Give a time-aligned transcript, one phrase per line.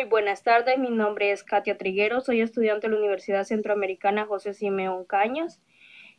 [0.00, 4.54] Muy buenas tardes, mi nombre es Katia Triguero, soy estudiante de la Universidad Centroamericana José
[4.54, 5.60] Simeón Cañas.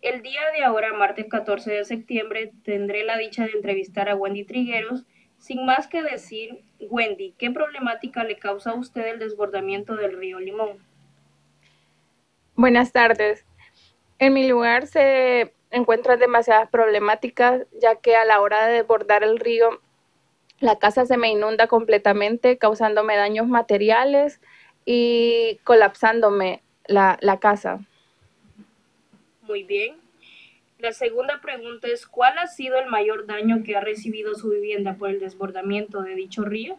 [0.03, 4.43] El día de ahora, martes 14 de septiembre, tendré la dicha de entrevistar a Wendy
[4.43, 5.07] Trigueros.
[5.39, 10.39] Sin más que decir, Wendy, ¿qué problemática le causa a usted el desbordamiento del río
[10.39, 10.77] Limón?
[12.53, 13.47] Buenas tardes.
[14.19, 19.39] En mi lugar se encuentran demasiadas problemáticas, ya que a la hora de desbordar el
[19.39, 19.81] río
[20.61, 24.39] la casa se me inunda completamente, causándome daños materiales
[24.85, 27.79] y colapsándome la, la casa.
[29.41, 29.95] Muy bien.
[30.77, 34.95] La segunda pregunta es, ¿cuál ha sido el mayor daño que ha recibido su vivienda
[34.95, 36.77] por el desbordamiento de dicho río?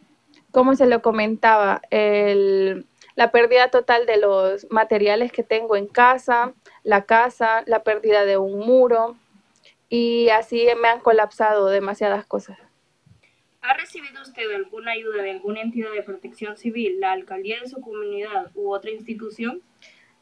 [0.51, 6.53] Como se lo comentaba, el, la pérdida total de los materiales que tengo en casa,
[6.83, 9.17] la casa, la pérdida de un muro
[9.89, 12.59] y así me han colapsado demasiadas cosas.
[13.63, 17.81] ¿Ha recibido usted alguna ayuda de alguna entidad de protección civil, la alcaldía de su
[17.81, 19.63] comunidad u otra institución?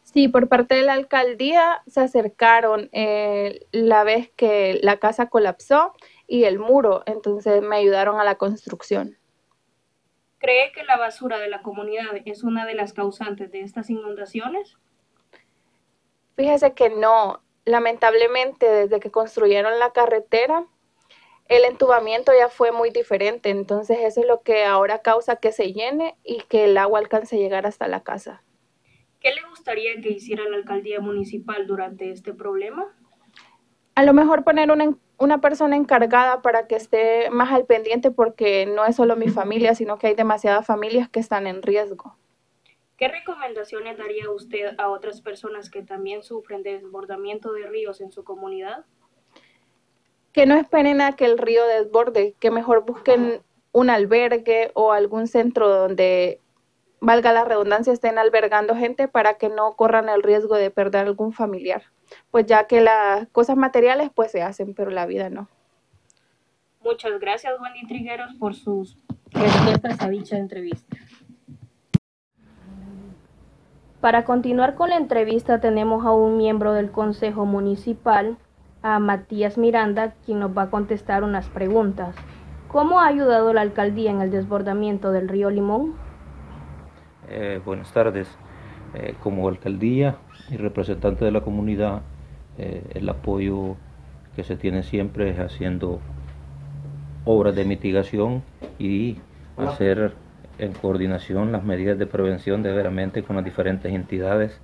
[0.03, 5.95] Sí, por parte de la alcaldía se acercaron eh, la vez que la casa colapsó
[6.27, 9.17] y el muro, entonces me ayudaron a la construcción.
[10.39, 14.77] ¿Cree que la basura de la comunidad es una de las causantes de estas inundaciones?
[16.37, 17.43] Fíjese que no.
[17.67, 20.67] Lamentablemente, desde que construyeron la carretera,
[21.51, 25.73] el entubamiento ya fue muy diferente, entonces eso es lo que ahora causa que se
[25.73, 28.45] llene y que el agua alcance a llegar hasta la casa.
[29.19, 32.97] ¿Qué le gustaría que hiciera la alcaldía municipal durante este problema?
[33.97, 38.67] A lo mejor poner una, una persona encargada para que esté más al pendiente porque
[38.67, 42.17] no es solo mi familia, sino que hay demasiadas familias que están en riesgo.
[42.97, 48.13] ¿Qué recomendaciones daría usted a otras personas que también sufren de desbordamiento de ríos en
[48.13, 48.85] su comunidad?
[50.33, 53.43] Que no esperen a que el río desborde, que mejor busquen
[53.73, 56.41] un albergue o algún centro donde,
[57.01, 61.33] valga la redundancia, estén albergando gente para que no corran el riesgo de perder algún
[61.33, 61.83] familiar.
[62.31, 65.49] Pues ya que las cosas materiales pues se hacen, pero la vida no.
[66.83, 68.97] Muchas gracias, Wendy Trigueros, por sus
[69.33, 70.97] respuestas a dicha entrevista.
[74.01, 78.39] Para continuar con la entrevista tenemos a un miembro del Consejo Municipal,
[78.83, 82.15] a Matías Miranda, quien nos va a contestar unas preguntas.
[82.69, 85.95] ¿Cómo ha ayudado la alcaldía en el desbordamiento del río Limón?
[87.29, 88.29] Eh, buenas tardes.
[88.95, 90.17] Eh, como alcaldía
[90.51, 92.03] y representante de la comunidad,
[92.59, 93.77] eh, el apoyo
[94.35, 96.01] que se tiene siempre es haciendo
[97.25, 98.43] obras de mitigación
[98.79, 99.19] y
[99.57, 100.15] hacer
[100.59, 104.61] en coordinación las medidas de prevención de veramente con las diferentes entidades,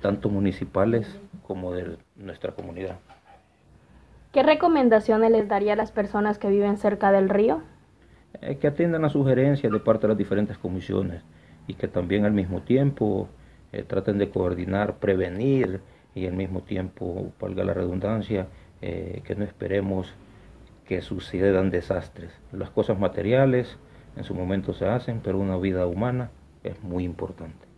[0.00, 2.96] tanto municipales como de nuestra comunidad.
[4.32, 7.62] ¿Qué recomendaciones les daría a las personas que viven cerca del río?
[8.40, 11.24] Eh, que atiendan las sugerencias de parte de las diferentes comisiones
[11.66, 13.28] y que también al mismo tiempo
[13.72, 15.80] eh, traten de coordinar, prevenir
[16.14, 18.46] y al mismo tiempo, valga la redundancia,
[18.82, 20.14] eh, que no esperemos
[20.84, 22.30] que sucedan desastres.
[22.52, 23.78] Las cosas materiales
[24.16, 26.30] en su momento se hacen, pero una vida humana
[26.62, 27.70] es muy importante.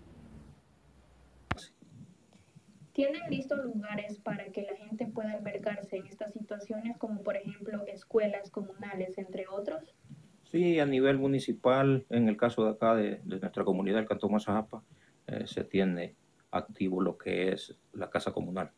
[2.93, 6.22] ¿Tienen listos lugares para que la gente pueda albergarse en estas
[6.99, 9.95] como por ejemplo escuelas comunales, entre otros?
[10.45, 14.83] Sí, a nivel municipal, en el caso de acá, de, nuestra comunidad, el Cantón Mazajapa,
[15.27, 16.15] eh, se tiene
[16.51, 18.71] activo lo que es la casa comunal.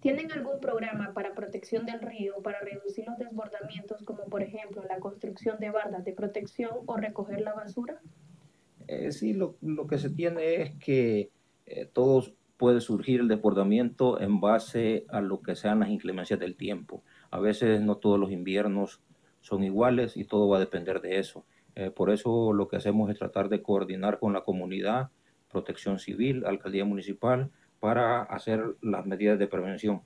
[0.00, 4.98] ¿Tienen algún programa para protección del río, para reducir los desbordamientos, como por ejemplo la
[4.98, 8.00] construcción de bardas de protección o recoger la basura?
[8.88, 11.30] Eh, sí, lo, lo, que se tiene es que
[11.66, 16.56] eh, todos puede surgir el desbordamiento en base a lo que sean las inclemencias del
[16.56, 17.02] tiempo.
[17.30, 19.00] A veces no todos los inviernos
[19.40, 21.44] son iguales y todo va a depender de eso.
[21.74, 25.10] Eh, por eso lo que hacemos es tratar de coordinar con la comunidad,
[25.50, 30.02] protección civil, alcaldía municipal, para hacer las medidas de prevención.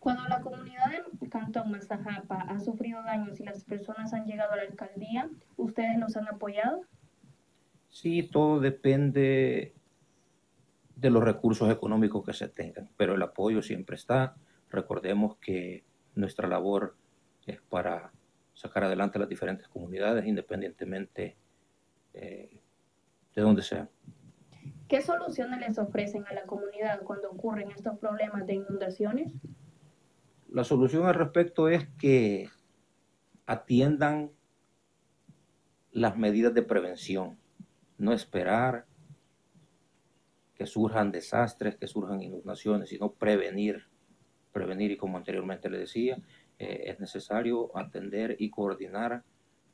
[0.00, 4.56] Cuando la comunidad del Cantón Mazajapa ha sufrido daños y las personas han llegado a
[4.56, 6.82] la alcaldía, ¿ustedes los han apoyado?
[7.88, 9.74] Sí, todo depende
[10.98, 14.34] de los recursos económicos que se tengan, pero el apoyo siempre está.
[14.68, 15.84] Recordemos que
[16.16, 16.96] nuestra labor
[17.46, 18.12] es para
[18.52, 21.36] sacar adelante las diferentes comunidades independientemente
[22.14, 22.60] eh,
[23.34, 23.88] de donde sean.
[24.88, 29.32] ¿Qué soluciones les ofrecen a la comunidad cuando ocurren estos problemas de inundaciones?
[30.50, 32.48] La solución al respecto es que
[33.46, 34.32] atiendan
[35.92, 37.38] las medidas de prevención,
[37.98, 38.86] no esperar
[40.58, 43.84] que surjan desastres, que surjan inundaciones, sino prevenir,
[44.52, 46.18] prevenir y como anteriormente le decía,
[46.58, 49.22] eh, es necesario atender y coordinar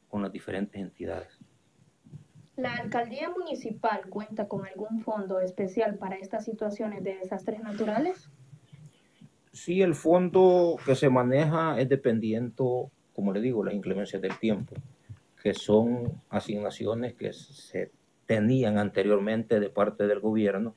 [0.09, 1.39] con las diferentes entidades.
[2.57, 8.31] ¿La alcaldía municipal cuenta con algún fondo especial para estas situaciones de desastres naturales?
[9.53, 14.75] Sí, el fondo que se maneja es dependiendo, como le digo, las inclemencias del tiempo,
[15.43, 17.91] que son asignaciones que se
[18.27, 20.77] tenían anteriormente de parte del gobierno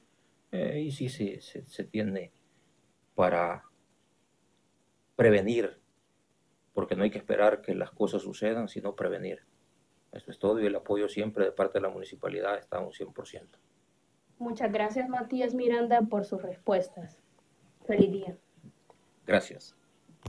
[0.52, 2.32] eh, y sí se, se tiene
[3.16, 3.64] para
[5.16, 5.80] prevenir,
[6.74, 9.42] porque no hay que esperar que las cosas sucedan, sino prevenir.
[10.12, 12.92] Eso es todo y el apoyo siempre de parte de la municipalidad está a un
[12.92, 13.48] 100%.
[14.40, 17.22] Muchas gracias Matías Miranda por sus respuestas.
[17.86, 18.38] Feliz día.
[19.26, 19.76] Gracias.